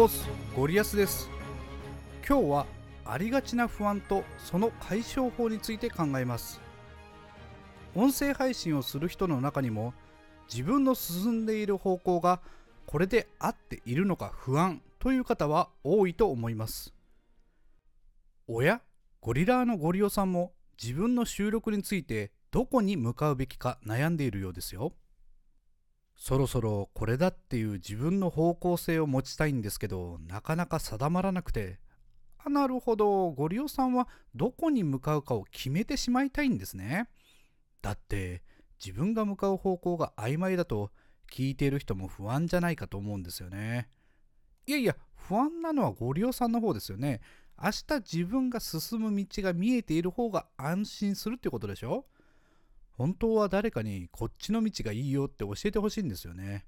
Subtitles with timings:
[0.00, 1.28] オースゴリアスです。
[2.24, 2.66] 今日は
[3.04, 6.60] ありがちな不安とその解消法について考えます。
[7.96, 9.94] 音声配信をする人の中にも
[10.48, 12.40] 自分の進んでいる方向が
[12.86, 16.94] これで合っているのか不安という方は多いと思います。
[18.46, 18.80] おや
[19.20, 24.92] ゴリラーのゴリオさんも自分の収録についてどこに向かうべきか悩んでいるようですよ。
[26.18, 31.78] そろそろこれだっていう自分の方向性を持ちたいんですけどなかなか定まらなくて。
[32.38, 33.30] あなるほど。
[33.30, 37.08] ゴリオさんはどこに向かうかを決めてしまいたいんですね。
[37.82, 38.42] だって
[38.84, 40.90] 自分が向かう方向が曖昧だと
[41.32, 43.88] 聞いている人も不安じゃないかと思うんですよね。
[44.66, 47.20] いやいや不安なのはゴリオさんの方ですよね。
[47.60, 52.06] 明日自分が進む道が見えている方が安心するってことでしょ。
[52.98, 56.66] 本当は誰かにこっちの道がいいよって教えてほしいんですよね。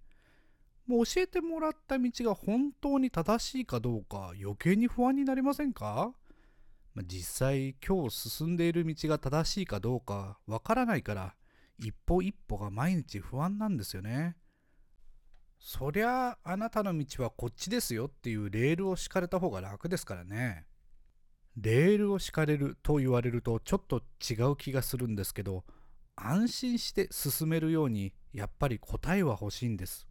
[0.86, 6.14] もう教えてもらった道が本当に正しいかどうか余計に不安になりませんか、
[6.94, 11.34] ま、実際今日進んでいる道が正しいかどうかわからないから
[11.78, 14.36] 一歩一歩が毎日不安なんですよね。
[15.58, 20.66] そりゃあなたの道はこっちですよっていうレールを敷かれた方が楽ですからね。
[21.56, 25.64] レールを敷かれると言われるとちょっと違う気がするんですけど
[26.16, 30.06] 安心して進めるようにやっぱり答えは欲しいんです。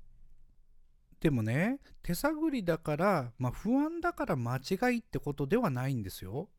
[1.19, 6.49] でもね手探りだから、まあ、不安だから間違いってことではないんですよ。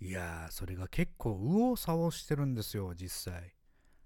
[0.00, 3.54] いやーそれが結構右往左往してるんですよ実際。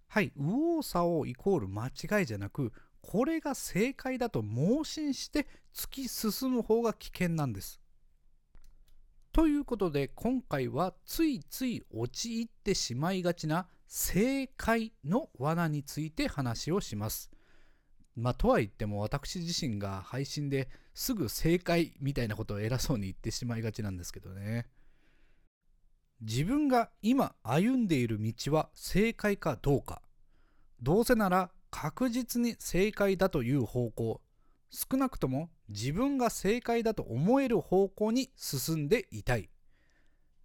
[0.08, 7.80] はい右往左往イコール間違いじゃなくこれが正解だと盲信して突き進む方が危険なんです。
[9.32, 17.30] ということで今回はついつい陥ってしまいがちな正解の罠について話をします。
[18.16, 24.66] まあ、とは言っても私自身が配信ですぐ正解みたいなことを偉そうに言ってしまいがちなんですけどね。
[26.20, 30.00] 自分が今歩んでいる道は正解かどうか。
[30.80, 34.20] どうせなら確実に正解だという方向。
[34.70, 39.50] 少なくとも自分が正解だと思える方向に進んでいたい。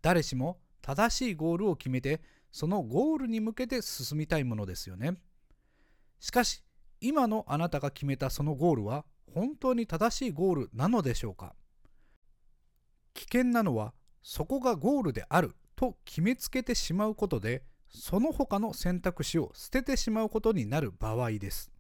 [0.02, 5.18] 誰しも正しいゴールを決めてそのゴールに向けて進みたいものですよね。
[6.20, 6.64] しかし、
[7.02, 11.56] 今のあなたが決めたそのゴールは本当に正しいゴールなのでしょうか
[13.14, 21.72] 危険なのはそこがゴールであると決めつけてしまうことでその他の選択肢を捨ててしまうことになる場合です。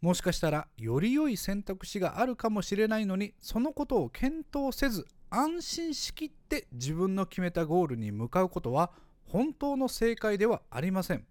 [0.00, 8.90] もしかしたらより良い選択肢があるかもしれないのにそのことを検討せず安心しきって自分の決めたゴールに向かうことは
[9.32, 11.24] 本当の正解ではありません。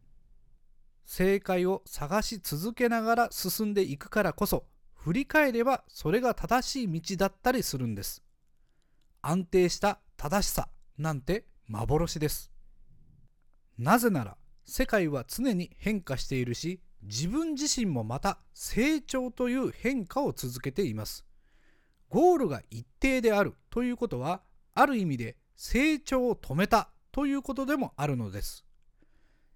[1.06, 8.24] 正解を探し続けながら進んでいくからこそ振り返ればそれが正しい道だったりするんです。
[9.22, 10.68] 安定した正しさ
[10.98, 12.52] なんて幻です。
[13.78, 14.36] なぜなら
[14.66, 21.24] 世界は常に変化しているし自分自身もまた成長という変化を続けています。
[22.10, 24.42] ゴールが一定であるということは
[24.74, 28.66] ある意味で成長を止めたということでもあるのです。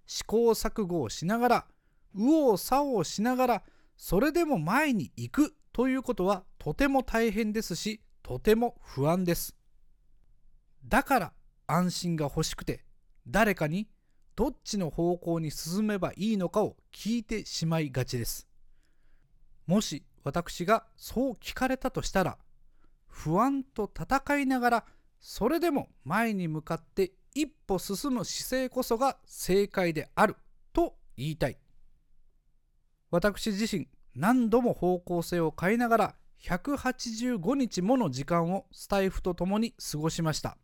[0.06, 1.66] 試行錯誤をしながら
[2.14, 3.62] 右往左往しながら
[3.96, 9.56] それでも前に行くということはとても大変ですしとても不安です。
[10.86, 11.32] だから
[11.66, 12.84] 安心が欲しくて
[13.26, 13.88] 誰かに
[14.36, 18.46] どっちの方向に進めばいいのかを聞いてしまいがちです。
[19.66, 22.38] もし私がそう聞かれたとしたら
[23.08, 24.84] 不安と戦いながら
[25.20, 30.36] それでも前に向かって一歩進む姿勢こそが正解である
[30.72, 31.58] と言いたい。
[33.10, 40.56] 私自身何度も方向性を変えながら185日もの時間をスタイフと共に過ごしました。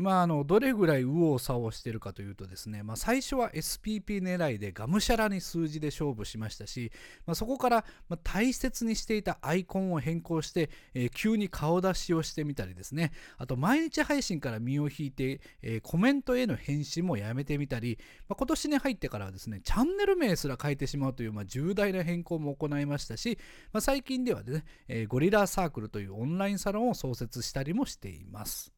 [0.00, 6.90] まあ、あのどれぐらい右往左往してるかというとですね、まあ、最初は SPP 狙いでがむしゃらに数字で勝負しましたし、
[7.26, 7.84] まあ、そこから
[8.24, 23.38] 大切にしていたアイコンを変更して、えー、急に顔出しをしてみたりですねあと毎日配信から身を引いて、えー、コメントへの返信もやめてみたり、まあ、今年に入ってからはですねチャンネル名すら変えてしまうという、ま、重大な変更も行いましたし、
[23.74, 28.72] ま、最近ではね、えー、ゴリラサークルというオンラインサロンを創設したりもしています。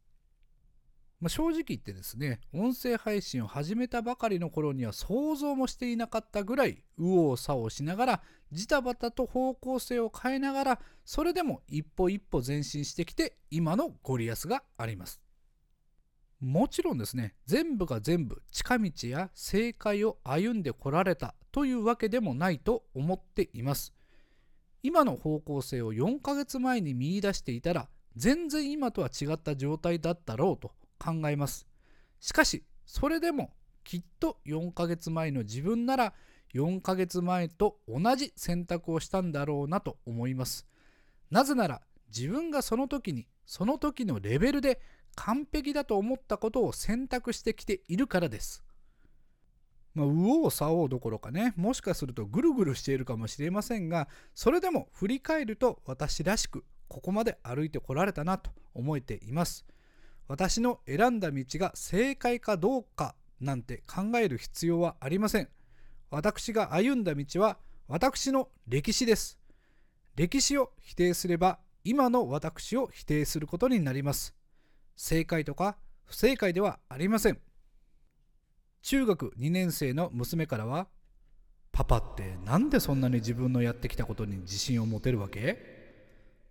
[1.22, 15.20] まあ、正直言ってですね、音声配信を始めたばかりの頃には想像もしていなかったぐらい右往左往しながら、ジタバタと方向性を変えながら、それでも一歩一歩前進してきて、今のゴリアスがあります。
[16.40, 23.94] もちろんですね、全部が全部近道や正解を歩んでこられたというわけでもないと思っています。
[24.82, 30.72] 今の方向性を4ヶ月前に見いだしていたら全然今とは違った状態だったろうと
[31.02, 31.66] 考えます。
[32.20, 33.52] しかしそれでも
[33.84, 36.14] きっと4ヶ月前の自分なら
[36.54, 40.66] 4ヶ月前と同じ選択をしたんだろうなと思います。
[41.31, 41.82] なぜなら
[42.14, 44.81] 自分がその時にその時のレベルで
[45.14, 48.62] 完璧だと思ったことを選択してきているからです。
[49.94, 59.66] まあ、右往左往どころかねもしかするとぐるぐるしているかもしれませんがそれでも振り返ると私らしくここまで歩いてこられたなと思えています。
[60.28, 65.48] 私の選んだ道が正解かどうかなんて考える必要はありません。
[66.10, 67.58] 私が歩んだ道は
[67.88, 69.38] 私の歴史です。
[70.14, 74.34] 歴史を否定すれば今の私を否定することになります。
[74.96, 77.40] 正解とか不正解ではありません。
[78.82, 80.88] 中学2年生の娘からは
[81.72, 85.58] 「パパってなんでそんなに自分のやってきたことに自信を持てるわけ?」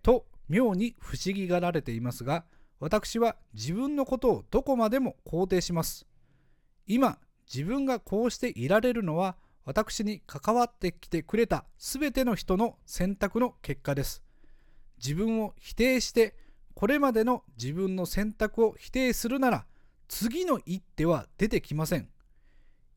[0.02, 2.44] と妙に不思議がられていますが
[2.82, 6.04] 私は自分のことをどこまでも肯定します。
[6.84, 14.24] 今自分がこうしていられるのは私に関わってきてくれた全ての人の選択の結果です。
[14.98, 16.34] 自分を否定して
[16.74, 19.64] これまでの自分の選択を否定するなら
[20.08, 22.08] 次の一手は出てきません。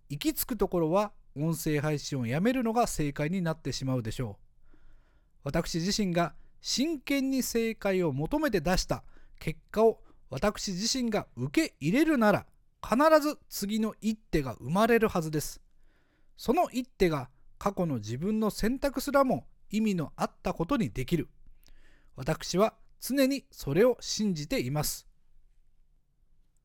[0.09, 4.39] 行き着くところは音声配信をやめるのが正解になってしまうでしょ
[4.73, 4.77] う。
[5.43, 9.03] 私自身が真剣に正解を求めて出した
[9.39, 12.45] 結果を私自身が受け入れるなら
[12.83, 15.61] 必ず次の一手が生まれるはずです。
[16.37, 21.29] その一手が過去の自分の選択すらも意味のあったことにできる。
[22.15, 25.07] 私は常にそれを信じています。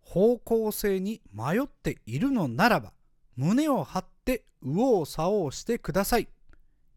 [0.01, 2.93] 方向性に迷っているのならば
[3.37, 6.29] 胸を張って右往左往してください。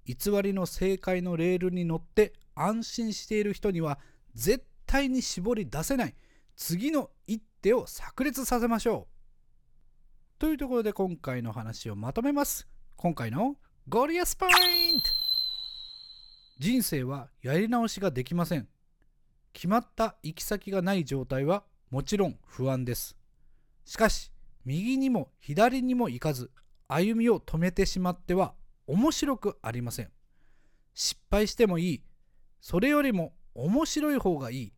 [0.06, 4.00] 偽りの正解のレールに乗って安心している人には
[4.36, 6.13] 絶対に絞り出せない
[6.56, 10.40] 次の一手を炸裂させましょう。
[10.40, 12.68] というところで今回の話をまとめます。
[12.95, 13.56] 今回の
[13.90, 14.51] ゴリアスポイン
[15.01, 15.10] ト。
[16.60, 18.68] 人生はやり直しができません。
[19.51, 23.18] 決まった行き先がない状態はもちろん不安です。
[23.86, 24.31] しかし
[24.63, 26.51] 右にも左にも行かず
[26.88, 28.54] 歩みを止めてしまっては
[28.86, 30.12] 面白くありません。
[30.94, 32.04] 失敗してもいい。
[32.62, 34.74] それよりも面白い方がいい。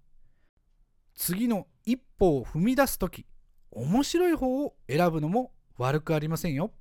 [1.16, 3.26] 次の一歩を踏み出す時
[3.72, 6.72] 面白い方を選ぶのも悪くありませんよ。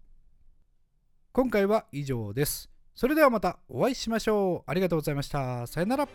[1.33, 2.71] 今回は以上です。
[2.95, 4.71] それではまたお会いしましょう。
[4.71, 5.67] ありがとうございました。
[5.67, 6.09] さよなら。